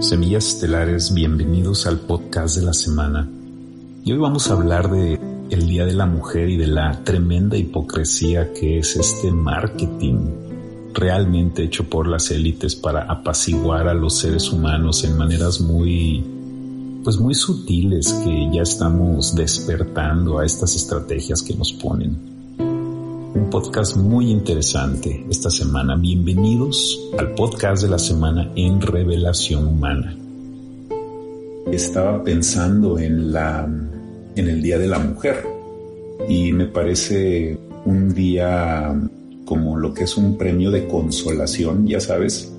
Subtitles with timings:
[0.00, 3.28] Semillas Estelares, bienvenidos al podcast de la semana.
[4.04, 5.18] Y hoy vamos a hablar de
[5.50, 10.20] el Día de la Mujer y de la tremenda hipocresía que es este marketing
[10.94, 16.24] realmente hecho por las élites para apaciguar a los seres humanos en maneras muy
[17.02, 22.27] pues muy sutiles que ya estamos despertando a estas estrategias que nos ponen.
[23.38, 25.94] Un podcast muy interesante esta semana.
[25.94, 30.16] Bienvenidos al podcast de la semana en Revelación Humana.
[31.70, 33.64] Estaba pensando en la
[34.34, 35.46] en el Día de la Mujer
[36.28, 38.92] y me parece un día
[39.44, 42.52] como lo que es un premio de consolación, ya sabes,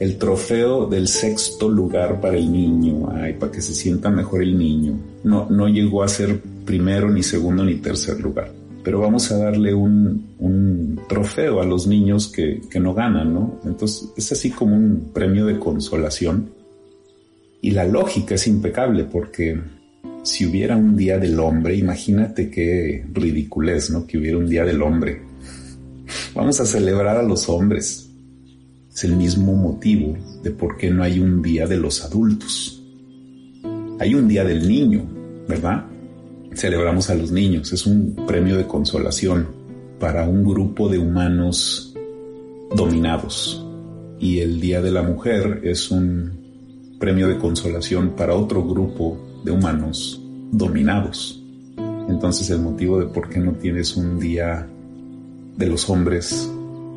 [0.00, 4.58] el trofeo del sexto lugar para el niño, ay, para que se sienta mejor el
[4.58, 4.98] niño.
[5.22, 8.61] No, no llegó a ser primero, ni segundo, ni tercer lugar.
[8.82, 13.60] Pero vamos a darle un, un trofeo a los niños que, que no ganan, ¿no?
[13.64, 16.50] Entonces es así como un premio de consolación.
[17.60, 19.60] Y la lógica es impecable porque
[20.22, 24.06] si hubiera un día del hombre, imagínate qué ridiculez, ¿no?
[24.06, 25.22] Que hubiera un día del hombre.
[26.34, 28.08] Vamos a celebrar a los hombres.
[28.92, 32.82] Es el mismo motivo de por qué no hay un día de los adultos.
[33.98, 35.04] Hay un día del niño,
[35.48, 35.86] ¿verdad?
[36.54, 37.72] Celebramos a los niños.
[37.72, 39.48] Es un premio de consolación
[39.98, 41.94] para un grupo de humanos
[42.74, 43.64] dominados.
[44.18, 46.42] Y el Día de la Mujer es un
[46.98, 50.20] premio de consolación para otro grupo de humanos
[50.52, 51.42] dominados.
[52.08, 54.68] Entonces el motivo de por qué no tienes un día
[55.56, 56.50] de los hombres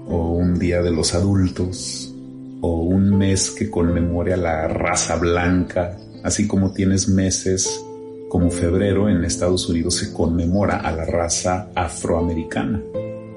[0.07, 2.13] o un día de los adultos
[2.61, 7.84] o un mes que conmemore a la raza blanca, así como tienes meses
[8.29, 12.81] como febrero en Estados Unidos se conmemora a la raza afroamericana.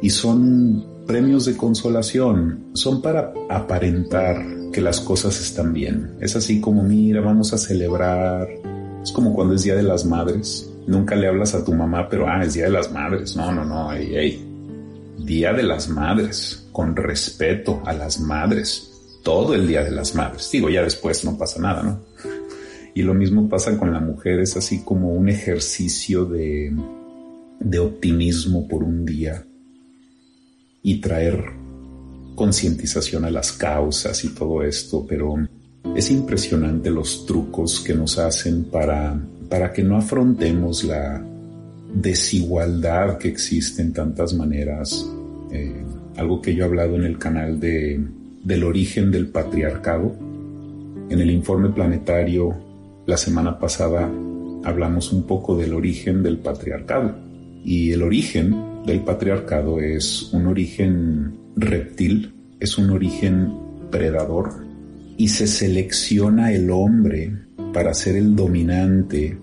[0.00, 6.16] Y son premios de consolación, son para aparentar que las cosas están bien.
[6.20, 8.48] Es así como, mira, vamos a celebrar.
[9.02, 10.70] Es como cuando es Día de las Madres.
[10.86, 13.36] Nunca le hablas a tu mamá, pero, ah, es Día de las Madres.
[13.36, 14.44] No, no, no, ey, ey.
[15.18, 18.92] Día de las Madres, con respeto a las madres,
[19.24, 20.48] todo el Día de las Madres.
[20.52, 22.00] Digo, ya después no pasa nada, ¿no?
[22.94, 26.72] Y lo mismo pasa con la mujer, es así como un ejercicio de,
[27.60, 29.44] de optimismo por un día
[30.82, 31.44] y traer
[32.34, 35.34] concientización a las causas y todo esto, pero
[35.94, 41.24] es impresionante los trucos que nos hacen para, para que no afrontemos la
[41.92, 45.08] desigualdad que existe en tantas maneras
[45.50, 45.82] eh,
[46.16, 48.00] algo que yo he hablado en el canal de,
[48.42, 50.14] del origen del patriarcado.
[51.10, 52.54] En el informe planetario
[53.08, 54.06] la semana pasada
[54.64, 57.16] hablamos un poco del origen del patriarcado.
[57.64, 63.50] Y el origen del patriarcado es un origen reptil, es un origen
[63.90, 64.66] predador
[65.16, 67.32] y se selecciona el hombre
[67.72, 69.38] para ser el dominante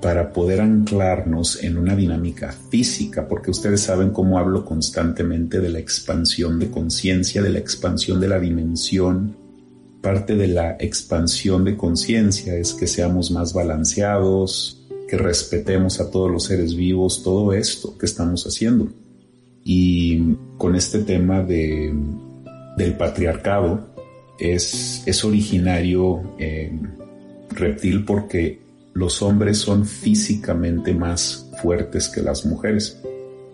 [0.00, 5.80] para poder anclarnos en una dinámica física, porque ustedes saben cómo hablo constantemente de la
[5.80, 9.41] expansión de conciencia, de la expansión de la dimensión.
[10.02, 16.28] Parte de la expansión de conciencia es que seamos más balanceados, que respetemos a todos
[16.28, 18.88] los seres vivos, todo esto que estamos haciendo.
[19.64, 21.94] Y con este tema de,
[22.76, 23.94] del patriarcado
[24.40, 26.76] es, es originario eh,
[27.50, 28.60] reptil porque
[28.94, 33.00] los hombres son físicamente más fuertes que las mujeres.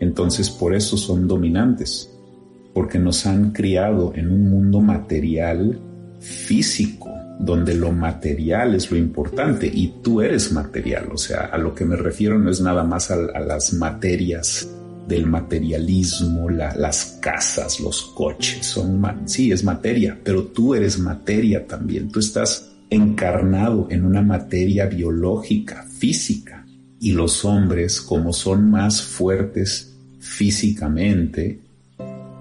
[0.01, 2.11] Entonces por eso son dominantes,
[2.73, 5.79] porque nos han criado en un mundo material
[6.21, 11.09] físico, donde lo material es lo importante y tú eres material.
[11.13, 14.69] O sea, a lo que me refiero no es nada más a, las materias
[15.07, 22.11] del materialismo, las casas, los coches, son, sí, es materia, pero tú eres materia también.
[22.11, 26.67] Tú estás encarnado en una materia biológica, física,
[27.01, 31.61] y los hombres, como son más fuertes físicamente,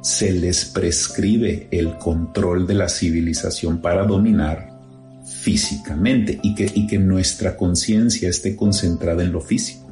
[0.02, 4.78] se les prescribe el control de la civilización para dominar
[5.26, 9.92] físicamente y que, y que nuestra conciencia esté concentrada en lo físico,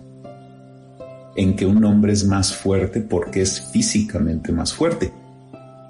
[1.35, 5.11] en que un hombre es más fuerte porque es físicamente más fuerte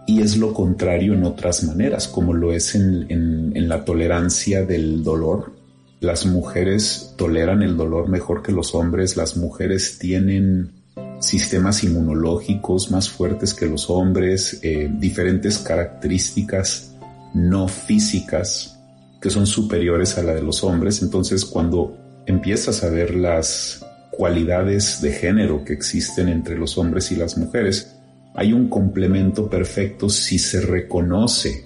[0.05, 5.53] y es lo contrario en otras maneras, como lo es en, la tolerancia del dolor.
[5.99, 10.71] Las mujeres toleran el dolor mejor que los hombres, las mujeres tienen
[11.19, 16.95] sistemas inmunológicos más fuertes que los hombres, eh, diferentes características
[17.33, 18.79] no físicas
[19.21, 21.01] que son superiores a la de los hombres.
[21.01, 27.15] Entonces cuando empiezas a ver las cualidades de género que existen entre los hombres y
[27.15, 27.95] las mujeres,
[28.35, 31.65] hay un complemento perfecto si se reconoce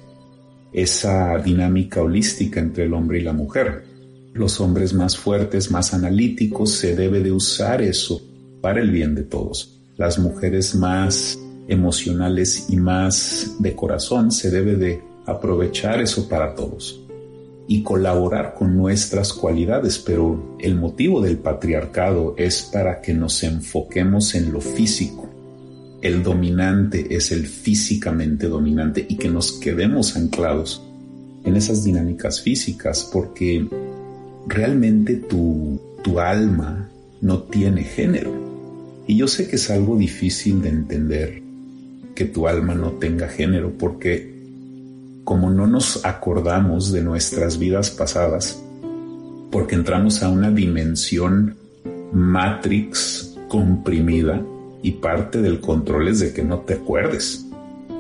[0.72, 3.84] esa dinámica holística entre el hombre y la mujer.
[4.34, 8.29] Los hombres más fuertes, más analíticos, se debe de usar eso
[8.62, 9.80] para el bien de todos.
[9.98, 11.40] Las mujeres más
[11.70, 17.00] emocionales y más de corazón, se debe de aprovechar eso para todos
[17.68, 24.34] y colaborar con nuestras cualidades, pero el motivo del patriarcado es para que nos enfoquemos
[24.34, 25.30] en lo físico.
[26.02, 30.82] El dominante es el físicamente dominante y que nos quedemos anclados
[31.44, 33.68] en esas dinámicas físicas porque
[34.48, 36.90] realmente tu, tu alma
[37.22, 38.32] no tiene género.
[39.08, 41.42] Y yo sé que es algo difícil de entender
[42.16, 44.40] que tu alma no tenga género porque
[45.24, 48.62] como no nos acordamos de nuestras vidas pasadas,
[49.52, 51.56] porque entramos a una dimensión
[52.12, 54.42] matrix comprimida
[54.82, 57.46] y parte del control es de que no te acuerdes.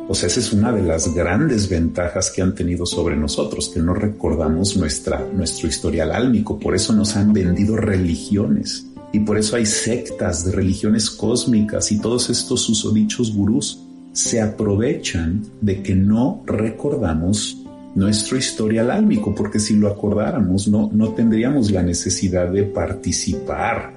[0.08, 3.80] O sea, esa es una de las grandes ventajas que han tenido sobre nosotros, que
[3.80, 6.58] no recordamos nuestra, nuestro historial álmico.
[6.58, 8.88] Por eso nos han vendido religiones.
[9.12, 13.80] Y por eso hay sectas de religiones cósmicas y todos estos susodichos gurús
[14.12, 17.58] se aprovechan de que no recordamos
[17.96, 23.94] nuestro historial álmico, porque si lo acordáramos no, no tendríamos la necesidad de participar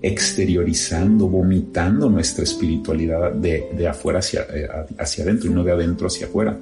[0.00, 6.26] exteriorizando, vomitando nuestra espiritualidad de, afuera hacia, eh, hacia adentro y no de adentro hacia
[6.26, 6.56] afuera.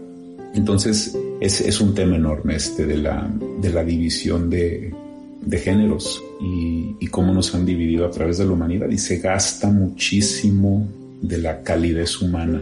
[0.55, 3.29] Entonces es, es un tema enorme este de la,
[3.61, 4.95] de la división de,
[5.43, 9.71] de géneros y, cómo nos han dividido a través de la humanidad y se gasta
[9.71, 10.89] muchísimo
[11.23, 12.61] de la calidez humana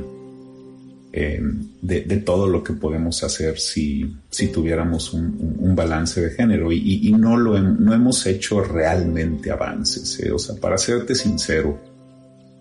[1.15, 7.13] Em, de, todo lo que podemos hacer si, si tuviéramos un, balance de género y,
[7.19, 10.19] no, lo no hemos hecho realmente avances.
[10.21, 10.33] ¿eh?
[10.33, 11.79] O sea, para serte sincero,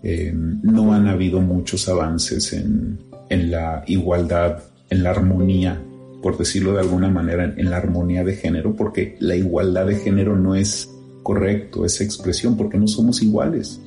[0.02, 2.98] em, no han habido muchos avances en,
[3.30, 5.80] en, la igualdad, en la armonía,
[6.22, 10.36] por decirlo de alguna manera, en la armonía de género, porque la igualdad de género
[10.36, 10.88] no es
[11.22, 13.80] correcto, esa expresión, porque no somos iguales.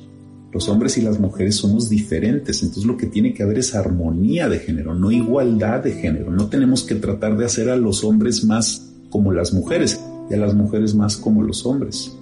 [0.52, 4.48] Los hombres y las mujeres somos diferentes, entonces lo que tiene que haber es armonía
[4.48, 6.30] de género, no igualdad de género.
[6.30, 10.00] No tenemos que tratar de hacer a los hombres más como las mujeres
[10.30, 12.16] y a las mujeres más como los hombres.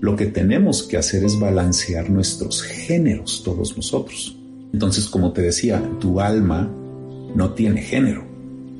[0.00, 4.38] Lo que tenemos que hacer es balancear nuestros géneros, todos nosotros.
[4.72, 6.70] Entonces, como te decía, tu alma
[7.34, 8.29] no tiene género.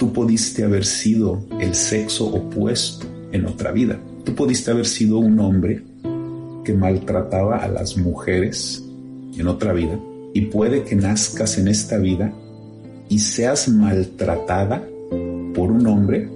[0.01, 4.01] Tú pudiste haber sido el sexo opuesto en otra vida.
[4.25, 5.83] Tú pudiste haber sido un hombre
[6.65, 8.83] que maltrataba a las mujeres
[9.37, 10.01] en otra vida
[10.33, 12.33] y puede que nazcas en esta vida
[13.11, 14.83] y seas maltratada
[15.55, 16.31] por un hombre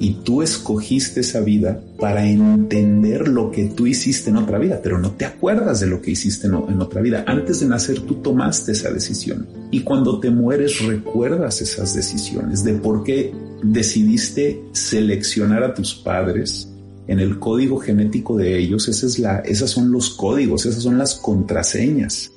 [0.00, 4.98] y tú escogiste esa vida para entender lo que tú hiciste en otra vida, pero
[4.98, 7.22] no te acuerdas de lo que hiciste en, otra vida.
[7.26, 12.72] Antes de nacer tú tomaste esa decisión y cuando te mueres recuerdas esas decisiones de
[12.74, 13.32] por qué
[13.62, 16.66] decidiste seleccionar a tus padres
[17.06, 22.32] en el código genético de ellos, esas son los códigos, esas son las contraseñas.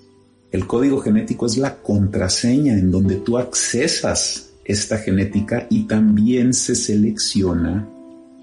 [0.52, 6.76] El código genético es la contraseña en donde tú accesas esta genética y también se
[6.76, 7.88] selecciona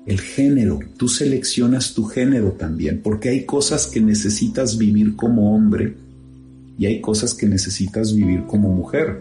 [0.07, 0.81] el género.
[0.97, 5.95] Tú seleccionas tu género también, porque hay cosas que necesitas vivir como hombre
[6.79, 9.21] y hay cosas que necesitas vivir como mujer.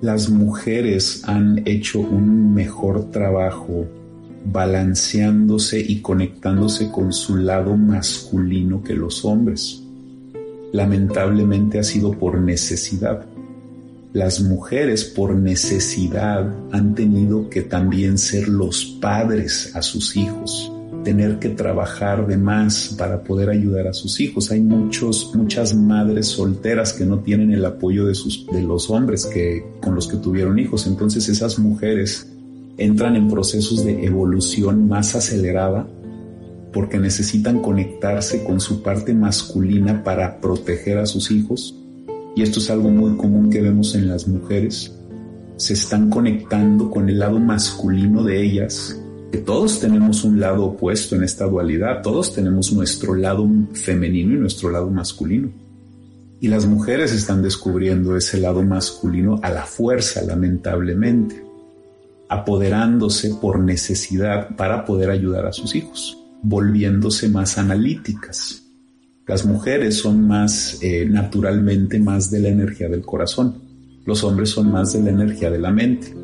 [0.00, 3.86] Las mujeres han hecho un mejor trabajo
[4.44, 9.82] balanceándose y conectándose con su lado masculino que los hombres.
[10.72, 13.26] Lamentablemente ha sido por necesidad.
[14.18, 20.72] Las mujeres por necesidad han tenido que también ser los padres a sus hijos,
[21.04, 24.50] tener que trabajar de más para poder ayudar a sus hijos.
[24.50, 29.24] Hay muchos, muchas madres solteras que no tienen el apoyo de, sus, de los hombres
[29.24, 30.88] que, con los que tuvieron hijos.
[30.88, 32.26] Entonces esas mujeres
[32.76, 35.86] entran en procesos de evolución más acelerada
[36.72, 41.76] porque necesitan conectarse con su parte masculina para proteger a sus hijos.
[42.38, 44.92] Y esto es algo muy común que vemos en las mujeres.
[45.56, 48.96] Se están conectando con el lado masculino de ellas,
[49.32, 54.38] que todos tenemos un lado opuesto en esta dualidad, todos tenemos nuestro lado femenino y
[54.38, 55.48] nuestro lado masculino.
[56.40, 61.42] Y las mujeres están descubriendo ese lado masculino a la fuerza, lamentablemente
[62.28, 68.67] apoderándose por necesidad para poder ayudar a sus hijos, volviéndose más analíticas.
[69.28, 73.56] Las mujeres son más eh, naturalmente más de la energía del corazón,
[74.06, 76.14] los hombres son más de la energía de la mente.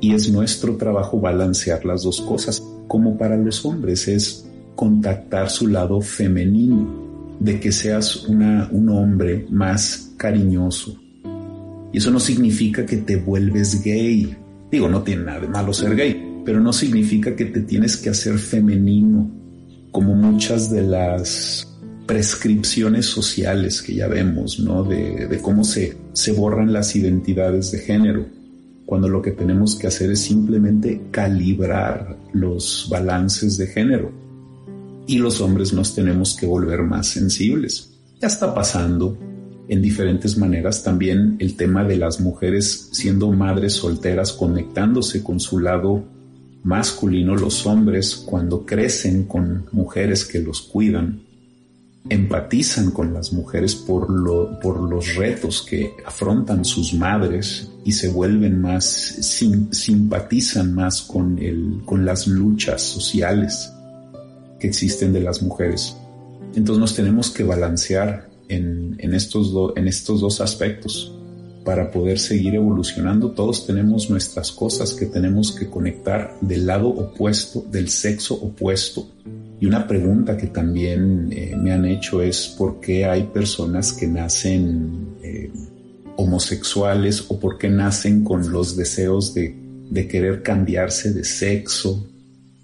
[0.00, 5.66] Y es nuestro trabajo balancear las dos cosas, como para los hombres es contactar su
[5.68, 10.96] lado femenino, de que seas un hombre más cariñoso.
[11.92, 14.36] Y eso no significa que te vuelves gay,
[14.70, 18.10] Digo, no tiene nada de malo ser gay, pero no significa que te tienes que
[18.10, 19.30] hacer femenino,
[19.90, 21.66] como muchas de las
[22.08, 24.82] prescripciones sociales que ya vemos, ¿no?
[24.82, 28.24] De, cómo se, se borran las identidades de género,
[28.86, 34.10] cuando lo que tenemos que hacer es simplemente calibrar los balances de género.
[35.06, 37.90] Y los hombres nos tenemos que volver más sensibles.
[38.18, 39.18] Ya está pasando
[39.68, 45.58] en diferentes maneras también el tema de las mujeres siendo madres solteras, conectándose con su
[45.58, 46.04] lado
[46.64, 51.27] masculino, los hombres cuando crecen con mujeres que los cuidan,
[52.10, 58.08] empatizan con las mujeres por, lo, por los retos que afrontan sus madres y se
[58.08, 58.84] vuelven más,
[59.70, 63.72] simpatizan más con, el, con las luchas sociales
[64.58, 65.96] que existen de las mujeres.
[66.54, 71.12] Entonces nos tenemos que balancear en, en estos, en estos dos aspectos
[71.64, 73.32] para poder seguir evolucionando.
[73.32, 79.06] Todos tenemos nuestras cosas que tenemos que conectar del lado opuesto, del sexo opuesto.
[79.60, 84.06] Y una pregunta que también eh, me han hecho es por qué hay personas que
[84.06, 85.50] nacen eh,
[86.16, 89.54] homosexuales o por qué nacen con los deseos de,
[89.90, 92.06] de querer cambiarse de sexo,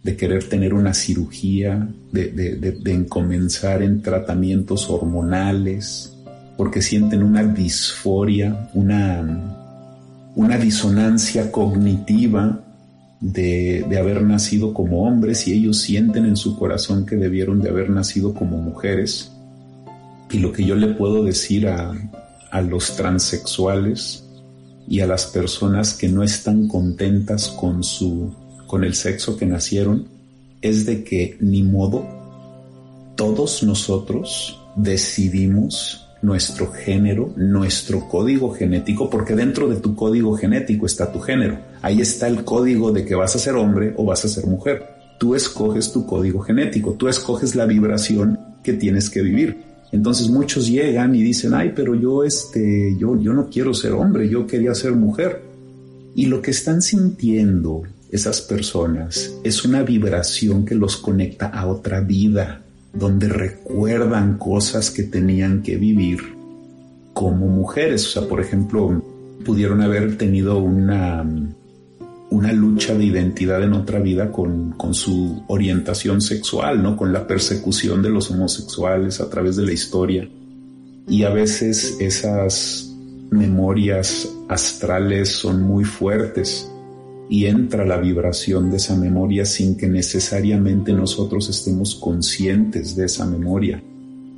[0.05, 6.13] de querer tener una cirugía, de, de, de, comenzar en tratamientos hormonales,
[6.57, 12.64] porque sienten una disforia, una, una disonancia cognitiva
[13.25, 17.89] de, haber nacido como hombres y ellos sienten en su corazón que debieron de haber
[17.89, 19.33] nacido como mujeres.
[20.31, 21.93] Y lo que yo le puedo decir a,
[22.51, 24.25] a los transexuales
[24.87, 28.35] y a las personas que no están contentas con su
[28.67, 30.09] con el sexo que nacieron
[30.61, 32.07] es de que ni modo
[33.15, 41.13] todos nosotros decidimos nuestro género, nuestro código genético, porque dentro de tu código genético está
[41.13, 41.59] tu género.
[41.83, 44.83] Ahí está el código de que vas a ser hombre o vas a ser mujer.
[45.19, 49.63] Tú escoges tu código genético, tú escoges la vibración que tienes que vivir.
[49.93, 54.29] Entonces muchos llegan y dicen, ay, pero yo, este, yo, yo no quiero ser hombre,
[54.29, 55.43] yo quería ser mujer.
[56.17, 62.01] Y lo que están sintiendo esas personas es una vibración que los conecta a otra
[62.01, 62.64] vida,
[62.95, 66.21] donde recuerdan cosas que tenían que vivir
[67.13, 68.07] como mujeres.
[68.07, 69.03] O sea, por ejemplo,
[69.45, 71.25] pudieron haber tenido una,
[72.31, 76.97] una lucha de identidad en otra vida con, con, su orientación sexual, ¿no?
[76.97, 80.29] Con la persecución de los homosexuales a través de la historia.
[81.09, 82.91] Y a veces esas
[83.31, 86.71] memorias astrales son muy fuertes
[87.29, 93.27] y entra la vibración de esa memoria sin que necesariamente nosotros estemos conscientes de esa
[93.27, 93.83] memoria,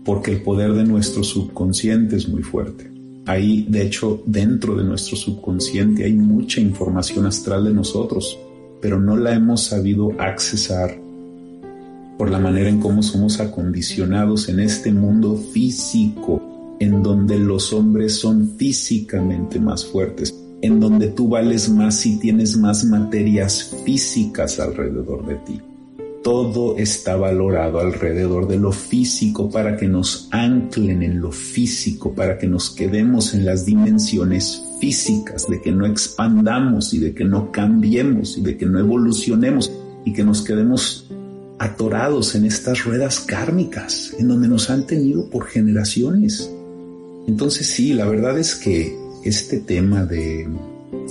[0.05, 2.90] porque el poder de nuestro subconsciente es muy fuerte.
[3.26, 8.38] Ahí, de hecho, dentro de nuestro subconsciente hay mucha información astral de nosotros,
[8.81, 10.97] pero no la hemos sabido accesar
[12.16, 18.14] por la manera en cómo somos acondicionados en este mundo físico, en donde los hombres
[18.14, 25.26] son físicamente más fuertes en donde tú vales más si tienes más materias físicas alrededor
[25.26, 25.60] de ti.
[26.22, 32.36] Todo está valorado alrededor de lo físico para que nos anclen en lo físico, para
[32.36, 37.52] que nos quedemos en las dimensiones físicas, de que no expandamos y de que no
[37.52, 39.70] cambiemos y de que no evolucionemos
[40.04, 41.06] y que nos quedemos
[41.58, 46.50] atorados en estas ruedas kármicas en donde nos han tenido por generaciones.
[47.26, 50.49] Entonces sí, la verdad es que este tema de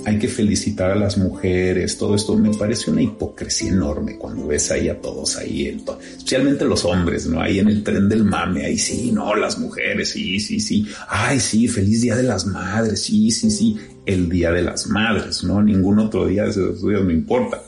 [0.04, 4.70] hay que felicitar a las mujeres, todo esto me parece una hipocresía enorme cuando ves
[4.70, 7.40] ahí a todos ahí, especialmente los hombres, ¿no?
[7.40, 11.40] Ahí en el tren del mame, ahí sí, no, las mujeres, sí, sí, sí, ay,
[11.40, 15.60] sí, feliz día de las madres, sí, sí, sí, el día de las madres, ¿no?
[15.62, 17.62] Ningún otro día de esos días me importa.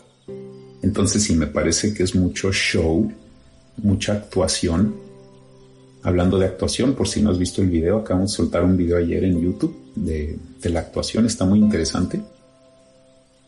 [0.83, 3.13] Entonces sí, me parece que es mucho show,
[3.79, 4.95] mucha actuación
[6.03, 8.97] Hablando de actuación, por si no has visto el video, acabamos de soltar un video
[8.97, 12.21] ayer en YouTube de, la actuación, está muy interesante.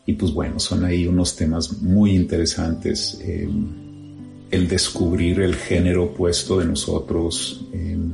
[0.05, 3.19] Y pues bueno, son ahí unos temas muy interesantes.
[3.21, 3.67] Em,
[4.49, 7.65] el descubrir el género opuesto de nosotros.
[7.71, 8.11] Em,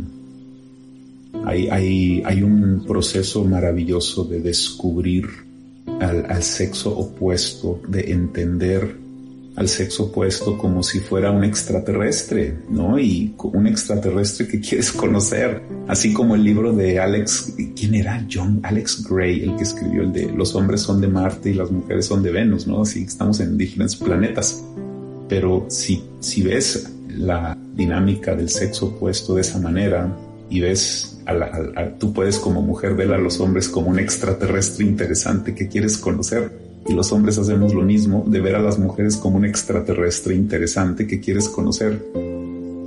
[1.45, 5.27] hay, hay, hay, un proceso maravilloso de descubrir
[5.99, 9.06] al, al sexo opuesto, de entender
[9.57, 12.99] al sexo opuesto como si fuera un extraterrestre, ¿no?
[12.99, 18.25] Y un extraterrestre que quieres conocer, así como el libro de Alex, ¿quién era?
[18.31, 21.71] John Alex Gray, el que escribió el de Los hombres son de Marte y las
[21.71, 22.83] mujeres son de Venus, ¿no?
[22.83, 24.63] Así estamos en diferentes planetas.
[25.27, 30.15] Pero si, si ves la dinámica del sexo opuesto de esa manera
[30.49, 31.17] y ves
[31.97, 36.66] tú puedes como mujer ver a los hombres como un extraterrestre interesante que quieres conocer,
[36.87, 41.05] y los hombres hacemos lo mismo, de ver a las mujeres como un extraterrestre interesante
[41.05, 42.05] que quieres conocer.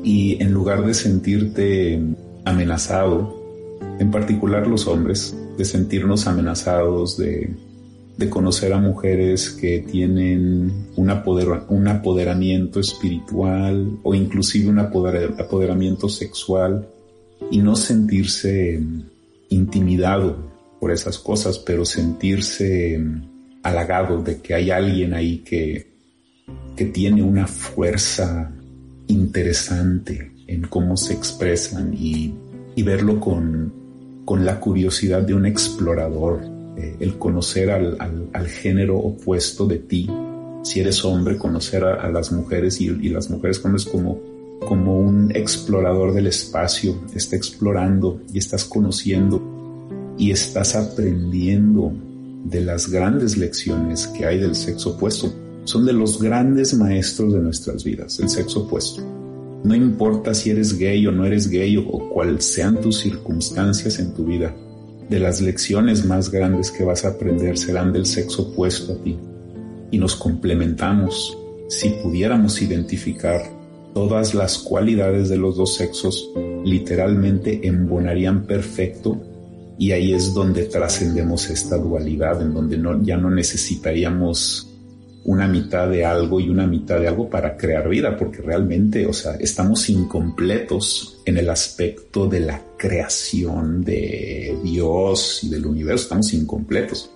[0.03, 2.01] Y en lugar de sentirte
[2.45, 3.39] amenazado,
[3.99, 7.51] en particular los hombres, de sentirnos amenazados, de,
[8.29, 11.09] conocer a mujeres que tienen un
[11.89, 16.87] apoderamiento espiritual o inclusive un apoderamiento sexual
[17.51, 18.79] y no sentirse
[19.49, 20.37] intimidado
[20.79, 23.01] por esas cosas, pero sentirse
[23.63, 25.91] halagado de que hay alguien ahí que,
[26.77, 28.53] que tiene una fuerza
[29.07, 32.35] interesante en cómo se expresan y,
[32.83, 33.79] verlo con,
[34.43, 36.41] la curiosidad de un explorador,
[36.77, 40.09] eh, el conocer al, género opuesto de ti.
[40.63, 44.19] Si eres hombre, conocer a, las mujeres y, las mujeres como,
[44.61, 49.43] como un explorador del espacio, está explorando y estás conociendo
[50.17, 51.93] y estás aprendiendo
[52.45, 55.33] de las grandes lecciones que hay del sexo opuesto.
[55.65, 59.03] Son de los grandes maestros de nuestras vidas, el sexo opuesto.
[59.63, 64.15] No importa si eres gay o no eres gay o, cuáles sean tus circunstancias en
[64.15, 64.55] tu vida,
[65.09, 69.19] de las lecciones más grandes que vas a aprender serán del sexo opuesto a ti.
[69.91, 71.37] Y nos complementamos.
[71.69, 73.43] Si pudiéramos identificar
[73.93, 76.31] todas las cualidades de los dos sexos,
[76.65, 79.21] literalmente embonarían perfecto
[79.81, 84.69] y ahí es donde trascendemos esta dualidad, en donde ya no necesitaríamos
[85.25, 89.15] una mitad de algo y una mitad de algo para crear vida, porque realmente, o
[89.15, 96.35] sea, estamos incompletos en el aspecto de la creación de Dios y del universo, estamos
[96.35, 97.11] incompletos.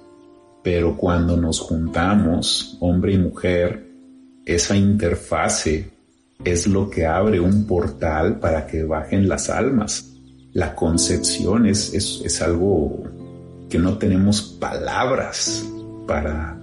[0.62, 3.90] Pero cuando nos juntamos, hombre y mujer,
[4.46, 5.90] esa interfase
[6.42, 10.13] es lo que abre un portal para que bajen las almas
[10.54, 13.02] la concepción es, es, algo
[13.68, 15.68] que no tenemos palabras
[16.06, 16.56] para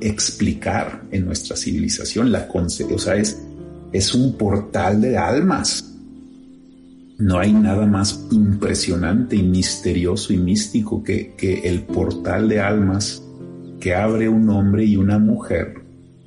[0.00, 2.32] explicar en nuestra civilización.
[2.32, 3.38] La o sea, es,
[3.92, 5.84] es un portal de almas.
[7.18, 13.22] No hay nada más impresionante y misterioso y místico que, que el portal de almas
[13.80, 15.74] que abre un hombre y una mujer,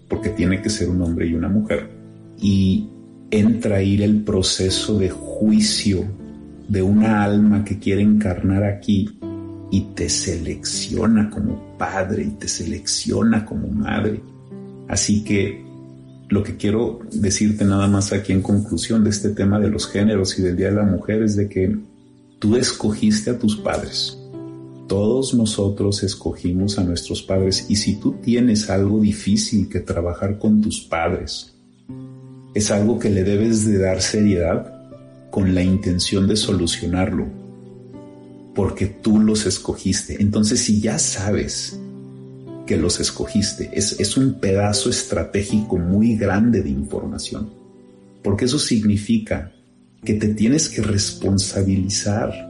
[0.07, 1.89] porque tiene que ser un hombre y una mujer,
[2.39, 2.87] y
[3.31, 6.18] entra a ir el proceso de juicio
[6.69, 9.17] de una alma que quiere encarnar aquí
[9.71, 14.21] y te selecciona como padre y te selecciona como madre.
[14.87, 15.65] Así que
[16.29, 20.37] lo que quiero decirte nada más aquí en conclusión de este tema de los géneros
[20.37, 21.75] y del Día de la Mujer es de que
[22.37, 24.15] tú escogiste a tus padres.
[24.87, 30.61] Todos nosotros escogimos a nuestros padres y si tú tienes algo difícil que trabajar con
[30.61, 31.55] tus padres,
[32.53, 34.78] es algo que le debes de dar seriedad
[35.29, 37.27] con la intención de solucionarlo,
[38.55, 40.17] porque tú los escogiste.
[40.21, 41.79] Entonces, si ya sabes
[42.65, 47.49] que los escogiste, es, es un pedazo estratégico muy grande de información,
[48.23, 49.51] porque eso significa
[50.03, 52.49] que te tienes que responsabilizar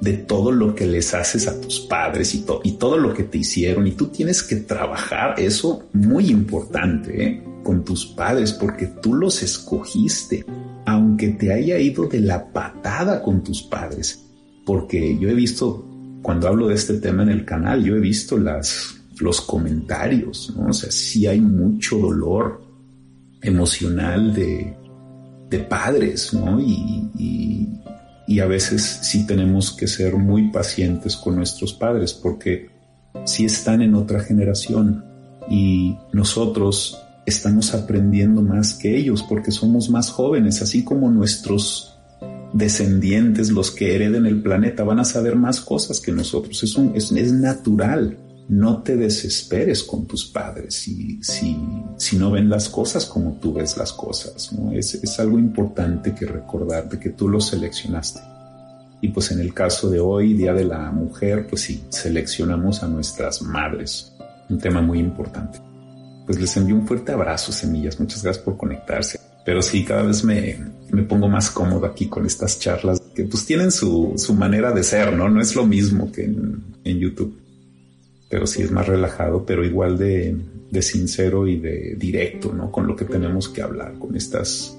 [0.00, 3.38] de todo lo que les haces a tus padres y, y todo lo que te
[3.38, 7.42] hicieron y tú tienes que trabajar eso muy importante ¿eh?
[7.62, 10.44] con tus padres porque tú los escogiste
[10.86, 14.24] aunque te haya ido de la patada con tus padres,
[14.64, 15.86] porque yo he visto,
[16.22, 20.68] cuando hablo de este tema en el canal, yo he visto los comentarios, ¿no?
[20.68, 22.62] O sea, sí hay mucho dolor
[23.42, 24.76] emocional de,
[25.50, 26.60] de padres, ¿no?
[26.60, 27.68] Y, y,
[28.26, 32.70] y, a veces sí tenemos que ser muy pacientes con nuestros padres porque
[33.24, 35.04] sí están en otra generación
[35.48, 41.96] y nosotros estamos aprendiendo más que ellos porque somos más jóvenes, así como nuestros
[42.52, 46.62] descendientes, los que hereden el planeta, van a saber más cosas que nosotros.
[46.62, 48.18] Es, natural.
[48.46, 53.78] No te desesperes con tus padres si, si, no ven las cosas como tú ves
[53.78, 54.50] las cosas.
[54.74, 58.20] Es, es algo importante que recordar de que tú los seleccionaste.
[59.00, 62.88] Y pues en el caso de hoy, Día de la Mujer, pues sí, seleccionamos a
[62.88, 64.12] nuestras madres.
[64.50, 65.73] Un tema muy importante
[66.26, 67.98] pues les envío un fuerte abrazo, semillas.
[68.00, 69.20] Muchas gracias por conectarse.
[69.44, 70.58] Pero sí, cada vez me,
[70.90, 74.82] me pongo más cómodo aquí con estas charlas que pues tienen su, su manera de
[74.82, 75.28] ser, ¿no?
[75.28, 77.38] No es lo mismo que en, en YouTube.
[78.30, 80.34] Pero sí es más relajado, pero igual de,
[80.70, 82.72] de sincero y de directo, ¿no?
[82.72, 84.76] Con lo que tenemos que hablar, con estas,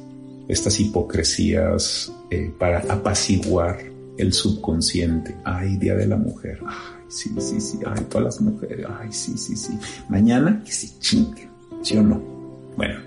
[0.47, 3.79] estas hipocresías eh, para apaciguar
[4.17, 5.35] el subconsciente.
[5.43, 6.59] Ay, Día de la Mujer
[7.07, 9.77] sí, sí, sí, ay, todas las mujeres, ay, sí, sí, sí.
[10.09, 11.49] Mañana que se chinguen,
[11.81, 12.21] ¿sí o no?
[12.75, 12.99] Bueno,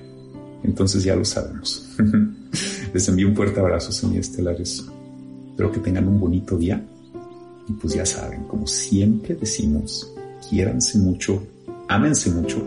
[0.63, 1.89] entonces ya lo sabemos.
[2.95, 4.85] Les envío un fuerte abrazo, estelares.
[5.51, 6.83] Espero que tengan un bonito día.
[7.69, 10.11] Y pues ya saben, como siempre decimos,
[10.49, 11.43] quiéranse mucho,
[11.89, 12.67] ámense mucho.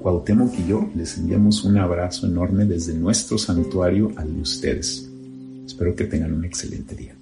[0.00, 5.08] Cuauhtémoc y yo les enviamos un abrazo enorme desde nuestro santuario al de ustedes.
[5.66, 7.16] Espero que tengan un excelente día.